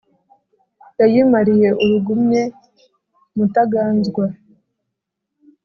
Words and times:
yayimariye 0.99 1.69
urugumye 1.83 2.41
mutaganzwa 3.35 4.25